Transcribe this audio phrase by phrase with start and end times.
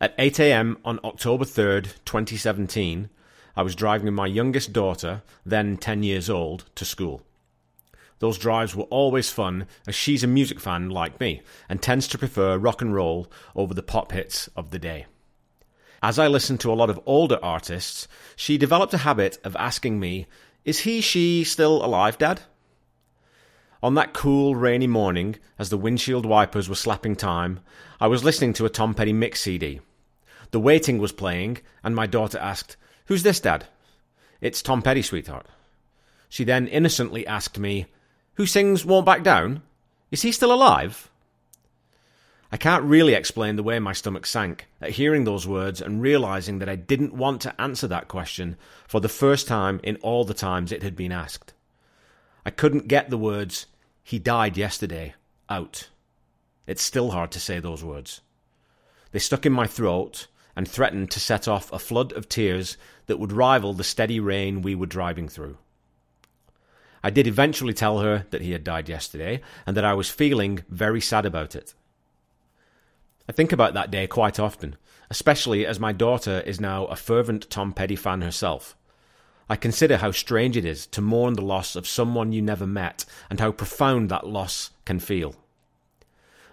[0.00, 0.78] At 8 a.m.
[0.84, 3.10] on October 3rd, 2017,
[3.56, 7.22] I was driving my youngest daughter, then 10 years old, to school.
[8.18, 12.18] Those drives were always fun, as she's a music fan like me and tends to
[12.18, 15.06] prefer rock and roll over the pop hits of the day.
[16.02, 20.00] As I listened to a lot of older artists, she developed a habit of asking
[20.00, 20.26] me,
[20.64, 22.42] Is he, she still alive, Dad?
[23.84, 27.60] On that cool, rainy morning, as the windshield wipers were slapping time,
[28.00, 29.78] I was listening to a Tom Petty mix CD.
[30.52, 32.78] The waiting was playing, and my daughter asked,
[33.08, 33.66] Who's this, Dad?
[34.40, 35.46] It's Tom Petty, sweetheart.
[36.30, 37.84] She then innocently asked me,
[38.36, 39.60] Who sings Won't Back Down?
[40.10, 41.10] Is he still alive?
[42.50, 46.58] I can't really explain the way my stomach sank at hearing those words and realizing
[46.60, 48.56] that I didn't want to answer that question
[48.88, 51.52] for the first time in all the times it had been asked.
[52.46, 53.66] I couldn't get the words,
[54.04, 55.14] he died yesterday,
[55.48, 55.88] out.
[56.66, 58.20] It's still hard to say those words.
[59.12, 63.18] They stuck in my throat and threatened to set off a flood of tears that
[63.18, 65.56] would rival the steady rain we were driving through.
[67.02, 70.64] I did eventually tell her that he had died yesterday and that I was feeling
[70.68, 71.74] very sad about it.
[73.28, 74.76] I think about that day quite often,
[75.10, 78.76] especially as my daughter is now a fervent Tom Petty fan herself.
[79.48, 83.04] I consider how strange it is to mourn the loss of someone you never met
[83.28, 85.34] and how profound that loss can feel.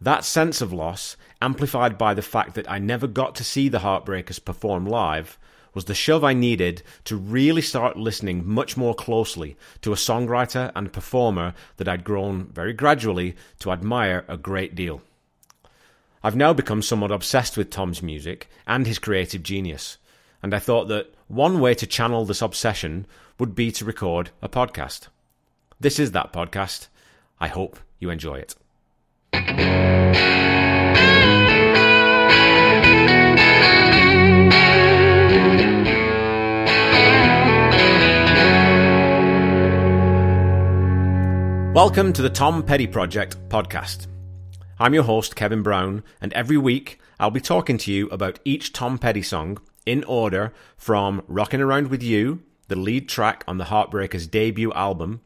[0.00, 3.80] That sense of loss, amplified by the fact that I never got to see the
[3.80, 5.38] Heartbreakers perform live,
[5.74, 10.72] was the shove I needed to really start listening much more closely to a songwriter
[10.74, 15.02] and performer that I'd grown very gradually to admire a great deal.
[16.22, 19.98] I've now become somewhat obsessed with Tom's music and his creative genius,
[20.42, 23.06] and I thought that one way to channel this obsession
[23.38, 25.08] would be to record a podcast.
[25.80, 26.88] This is that podcast.
[27.40, 28.54] I hope you enjoy it.
[41.74, 44.06] Welcome to the Tom Petty Project podcast.
[44.78, 48.72] I'm your host, Kevin Brown, and every week I'll be talking to you about each
[48.72, 53.66] Tom Petty song in order from Rockin' Around With You, the lead track on the
[53.66, 55.20] Heartbreakers' debut album,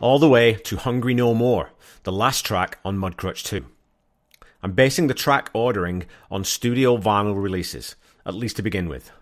[0.00, 1.70] all the way to Hungry No More,
[2.02, 3.64] the last track on Mudcrutch 2.
[4.62, 7.94] I'm basing the track ordering on studio vinyl releases,
[8.26, 9.12] at least to begin with.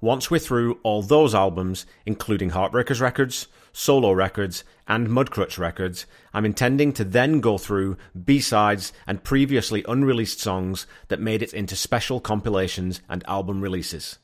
[0.00, 6.44] Once we're through all those albums, including Heartbreakers records, solo records, and Mudcrutch records, I'm
[6.44, 12.20] intending to then go through B-sides and previously unreleased songs that made it into special
[12.20, 14.18] compilations and album releases.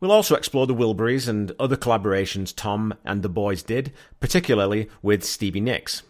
[0.00, 5.22] We'll also explore the Wilburys and other collaborations Tom and the boys did, particularly with
[5.22, 6.02] Stevie Nicks.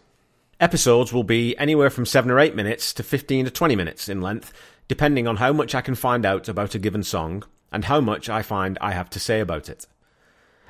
[0.59, 4.19] Episodes will be anywhere from 7 or 8 minutes to 15 to 20 minutes in
[4.19, 4.51] length,
[4.87, 8.29] depending on how much I can find out about a given song and how much
[8.29, 9.85] I find I have to say about it.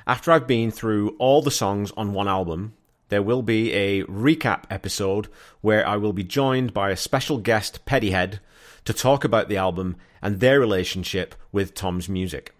[0.06, 2.74] After I've been through all the songs on one album,
[3.10, 5.28] there will be a recap episode
[5.60, 8.38] where I will be joined by a special guest, Pettyhead,
[8.84, 12.54] to talk about the album and their relationship with Tom's music.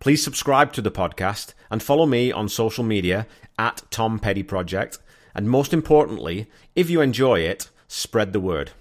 [0.00, 3.26] Please subscribe to the podcast and follow me on social media
[3.58, 4.98] at Tom Petty Project.
[5.34, 8.72] And most importantly, if you enjoy it, spread the word.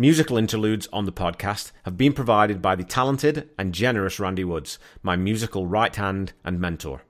[0.00, 4.78] Musical interludes on the podcast have been provided by the talented and generous Randy Woods,
[5.02, 7.02] my musical right hand and mentor.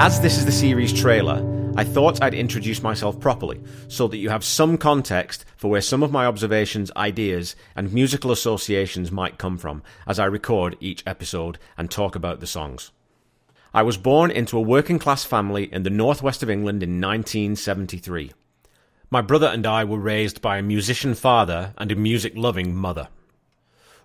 [0.00, 1.46] As this is the series trailer,
[1.76, 6.02] I thought I'd introduce myself properly so that you have some context for where some
[6.02, 11.58] of my observations, ideas, and musical associations might come from as I record each episode
[11.76, 12.90] and talk about the songs.
[13.74, 18.32] I was born into a working class family in the northwest of England in 1973.
[19.10, 23.08] My brother and I were raised by a musician father and a music loving mother.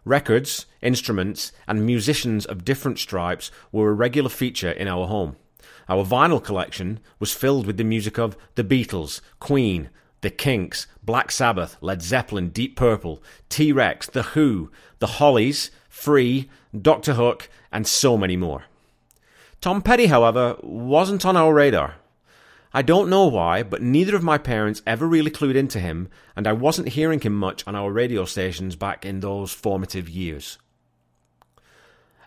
[0.05, 5.35] Records, instruments, and musicians of different stripes were a regular feature in our home.
[5.89, 9.89] Our vinyl collection was filled with the music of The Beatles, Queen,
[10.21, 16.49] The Kinks, Black Sabbath, Led Zeppelin, Deep Purple, T Rex, The Who, The Hollies, Free,
[16.81, 18.63] Doctor Hook, and so many more.
[19.59, 21.95] Tom Petty, however, wasn't on our radar.
[22.73, 26.45] I don't know why, but neither of my parents ever really clued into him, and
[26.45, 30.59] I wasn't hearing him much on our radio stations back in those formative years.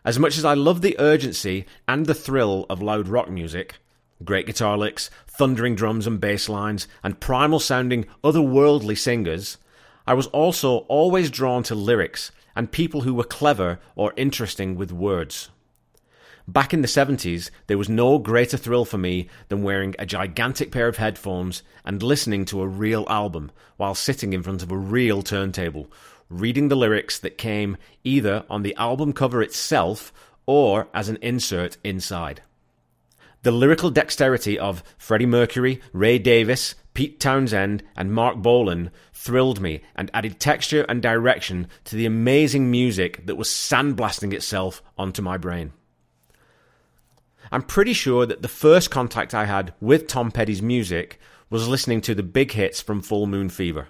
[0.04, 3.76] As much as I love the urgency and the thrill of loud rock music,
[4.24, 9.56] great guitar licks, thundering drums and bass lines, and primal sounding otherworldly singers,
[10.04, 14.90] I was also always drawn to lyrics and people who were clever or interesting with
[14.90, 15.50] words.
[16.52, 20.72] Back in the 70s, there was no greater thrill for me than wearing a gigantic
[20.72, 24.76] pair of headphones and listening to a real album while sitting in front of a
[24.76, 25.92] real turntable,
[26.28, 30.12] reading the lyrics that came either on the album cover itself
[30.44, 32.42] or as an insert inside.
[33.44, 39.82] The lyrical dexterity of Freddie Mercury, Ray Davies, Pete Townshend, and Marc Bolan thrilled me
[39.94, 45.36] and added texture and direction to the amazing music that was sandblasting itself onto my
[45.36, 45.72] brain.
[47.52, 51.18] I'm pretty sure that the first contact I had with Tom Petty's music
[51.50, 53.88] was listening to the big hits from Full Moon Fever.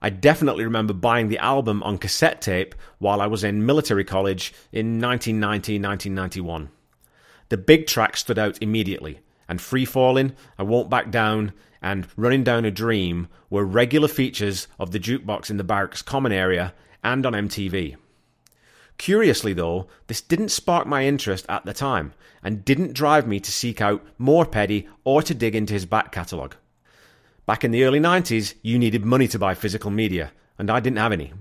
[0.00, 4.54] I definitely remember buying the album on cassette tape while I was in military college
[4.72, 6.70] in 1990 1991.
[7.48, 12.42] The big tracks stood out immediately, and Free Falling, I Won't Back Down, and Running
[12.42, 16.72] Down a Dream were regular features of the jukebox in the barracks common area
[17.04, 17.96] and on MTV.
[18.98, 23.52] Curiously, though, this didn't spark my interest at the time and didn't drive me to
[23.52, 26.56] seek out more Petty or to dig into his back catalogue.
[27.44, 30.98] Back in the early 90s, you needed money to buy physical media, and I didn't
[30.98, 31.32] have any.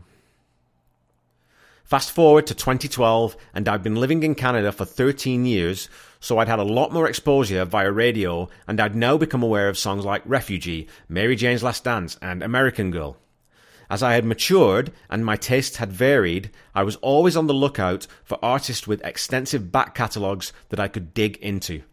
[1.83, 5.87] Fast forward to 2012, and I've been living in Canada for 13 years,
[6.19, 9.77] so I'd had a lot more exposure via radio, and I'd now become aware of
[9.77, 13.17] songs like Refugee, Mary Jane's Last Dance, and American Girl.
[13.89, 18.07] As I had matured and my tastes had varied, I was always on the lookout
[18.23, 21.83] for artists with extensive back catalogues that I could dig into.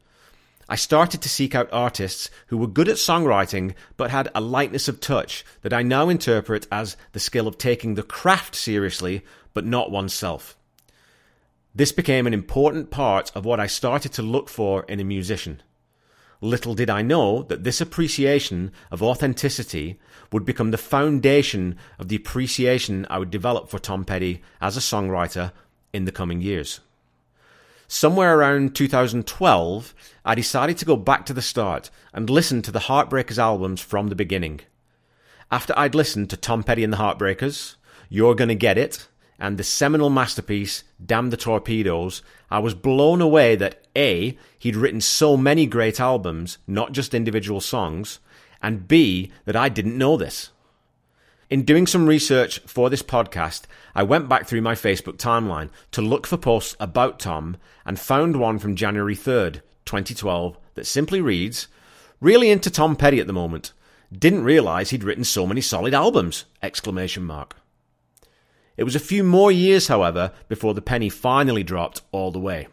[0.68, 4.88] I started to seek out artists who were good at songwriting but had a lightness
[4.88, 9.22] of touch that I now interpret as the skill of taking the craft seriously
[9.52, 10.56] but not oneself.
[11.74, 15.62] This became an important part of what I started to look for in a musician.
[16.42, 20.00] Little did I know that this appreciation of authenticity
[20.32, 24.80] would become the foundation of the appreciation I would develop for Tom Petty as a
[24.80, 25.52] songwriter
[25.92, 26.80] in the coming years.
[27.86, 29.94] Somewhere around 2012,
[30.24, 34.08] I decided to go back to the start and listen to the Heartbreakers albums from
[34.08, 34.62] the beginning.
[35.48, 37.76] After I'd listened to Tom Petty and the Heartbreakers,
[38.08, 39.06] You're Gonna Get It,
[39.42, 45.00] and the seminal masterpiece, Damn the Torpedoes, I was blown away that A, he'd written
[45.00, 48.20] so many great albums, not just individual songs,
[48.62, 50.50] and B, that I didn't know this.
[51.50, 53.62] In doing some research for this podcast,
[53.96, 58.36] I went back through my Facebook timeline to look for posts about Tom and found
[58.36, 59.54] one from January 3rd,
[59.86, 61.66] 2012, that simply reads,
[62.20, 63.72] Really into Tom Petty at the moment.
[64.16, 66.44] Didn't realize he'd written so many solid albums!
[66.62, 67.56] Exclamation mark.
[68.76, 72.68] It was a few more years, however, before the penny finally dropped all the way.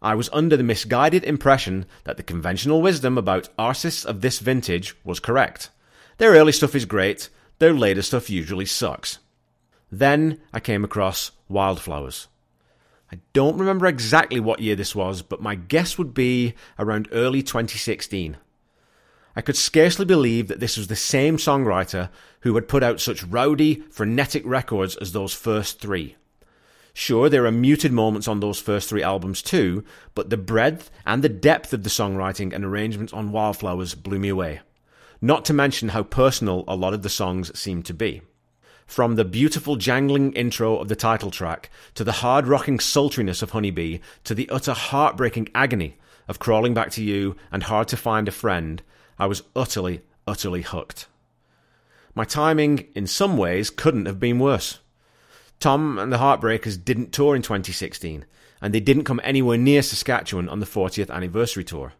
[0.00, 4.96] I was under the misguided impression that the conventional wisdom about artists of this vintage
[5.04, 5.70] was correct.
[6.18, 7.28] Their early stuff is great,
[7.58, 9.18] their later stuff usually sucks.
[9.90, 12.28] Then I came across Wildflowers.
[13.12, 17.42] I don't remember exactly what year this was, but my guess would be around early
[17.42, 18.38] 2016.
[19.34, 23.24] I could scarcely believe that this was the same songwriter who had put out such
[23.24, 26.16] rowdy, frenetic records as those first three.
[26.94, 29.82] Sure, there are muted moments on those first three albums too,
[30.14, 34.28] but the breadth and the depth of the songwriting and arrangements on Wildflowers blew me
[34.28, 34.60] away.
[35.20, 38.20] Not to mention how personal a lot of the songs seem to be.
[38.86, 43.50] From the beautiful jangling intro of the title track, to the hard rocking sultriness of
[43.50, 45.96] Honeybee, to the utter heartbreaking agony
[46.28, 48.82] of Crawling Back to You and Hard to Find a Friend,
[49.22, 51.06] I was utterly, utterly hooked.
[52.12, 54.80] My timing, in some ways, couldn't have been worse.
[55.60, 58.24] Tom and the Heartbreakers didn't tour in 2016,
[58.60, 61.92] and they didn't come anywhere near Saskatchewan on the 40th anniversary tour.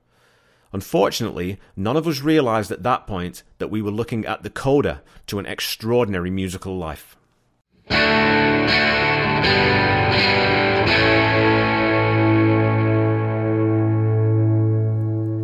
[0.73, 5.01] Unfortunately, none of us realised at that point that we were looking at the coda
[5.29, 7.17] to an extraordinary musical life.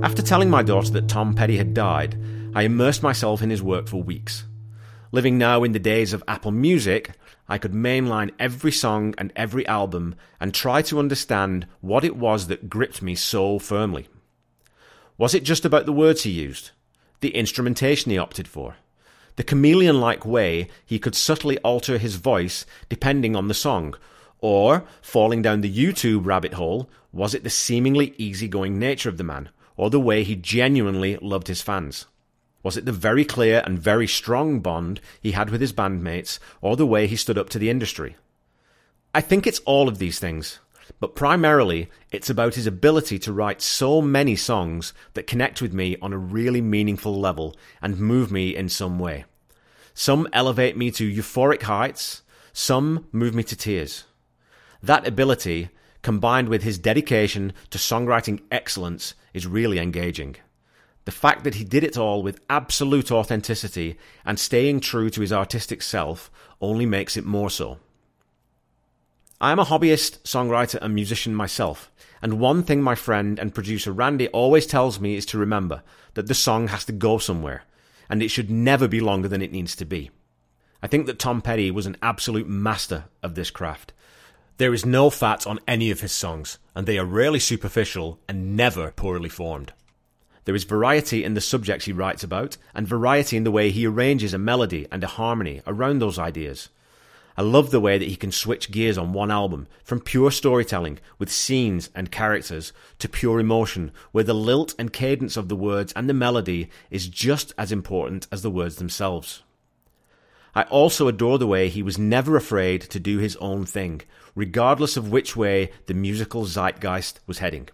[0.00, 2.16] After telling my daughter that Tom Petty had died,
[2.54, 4.44] I immersed myself in his work for weeks.
[5.10, 7.10] Living now in the days of Apple Music,
[7.48, 12.46] I could mainline every song and every album and try to understand what it was
[12.46, 14.06] that gripped me so firmly.
[15.18, 16.70] Was it just about the words he used?
[17.20, 18.76] The instrumentation he opted for?
[19.34, 23.96] The chameleon like way he could subtly alter his voice depending on the song?
[24.40, 29.24] Or, falling down the YouTube rabbit hole, was it the seemingly easygoing nature of the
[29.24, 29.48] man?
[29.78, 32.04] Or the way he genuinely loved his fans?
[32.62, 36.76] Was it the very clear and very strong bond he had with his bandmates, or
[36.76, 38.16] the way he stood up to the industry?
[39.14, 40.58] I think it's all of these things,
[41.00, 45.96] but primarily it's about his ability to write so many songs that connect with me
[46.02, 49.24] on a really meaningful level and move me in some way.
[49.94, 54.04] Some elevate me to euphoric heights, some move me to tears.
[54.82, 55.70] That ability
[56.02, 60.36] combined with his dedication to songwriting excellence, is really engaging.
[61.04, 65.32] The fact that he did it all with absolute authenticity and staying true to his
[65.32, 67.78] artistic self only makes it more so.
[69.40, 71.90] I am a hobbyist, songwriter, and musician myself,
[72.20, 75.82] and one thing my friend and producer Randy always tells me is to remember
[76.14, 77.62] that the song has to go somewhere,
[78.10, 80.10] and it should never be longer than it needs to be.
[80.82, 83.92] I think that Tom Petty was an absolute master of this craft.
[84.58, 88.56] There is no fat on any of his songs, and they are rarely superficial and
[88.56, 89.72] never poorly formed.
[90.46, 93.86] There is variety in the subjects he writes about, and variety in the way he
[93.86, 96.70] arranges a melody and a harmony around those ideas.
[97.36, 100.98] I love the way that he can switch gears on one album, from pure storytelling
[101.20, 105.92] with scenes and characters to pure emotion, where the lilt and cadence of the words
[105.92, 109.44] and the melody is just as important as the words themselves.
[110.52, 114.02] I also adore the way he was never afraid to do his own thing,
[114.38, 117.68] regardless of which way the musical zeitgeist was heading.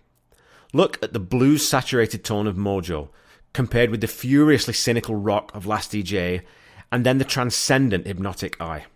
[0.73, 3.11] Look at the blues saturated tone of Mojo,
[3.53, 6.41] compared with the furiously cynical rock of Last DJ,
[6.91, 8.87] and then the transcendent hypnotic eye.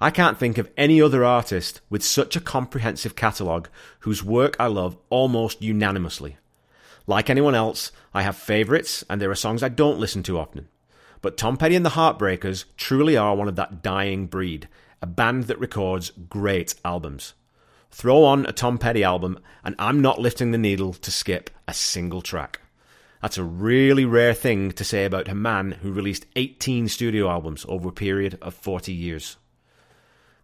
[0.00, 3.68] I can't think of any other artist with such a comprehensive catalogue
[4.00, 6.38] whose work I love almost unanimously.
[7.06, 10.68] Like anyone else, I have favourites and there are songs I don't listen to often.
[11.20, 14.68] But Tom Petty and the Heartbreakers truly are one of that dying breed,
[15.06, 17.34] a band that records great albums.
[17.92, 21.72] Throw on a Tom Petty album and I'm not lifting the needle to skip a
[21.72, 22.60] single track.
[23.22, 27.64] That's a really rare thing to say about a man who released 18 studio albums
[27.68, 29.36] over a period of 40 years.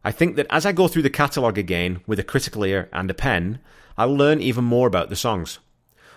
[0.05, 3.11] I think that as I go through the catalogue again with a critical ear and
[3.11, 3.59] a pen,
[3.99, 5.59] I'll learn even more about the songs.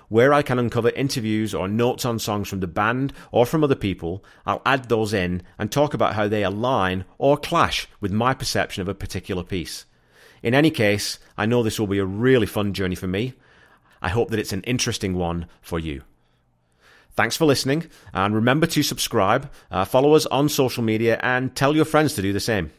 [0.07, 3.75] Where I can uncover interviews or notes on songs from the band or from other
[3.75, 8.33] people, I'll add those in and talk about how they align or clash with my
[8.33, 9.85] perception of a particular piece.
[10.43, 13.33] In any case, I know this will be a really fun journey for me.
[14.01, 16.03] I hope that it's an interesting one for you.
[17.13, 21.75] Thanks for listening, and remember to subscribe, uh, follow us on social media, and tell
[21.75, 22.71] your friends to do the same.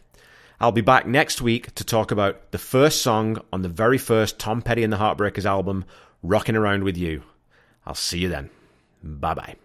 [0.60, 4.38] I'll be back next week to talk about the first song on the very first
[4.38, 5.84] Tom Petty and the Heartbreakers album,
[6.22, 7.22] Rocking Around With You.
[7.86, 8.50] I'll see you then.
[9.02, 9.56] Bye bye.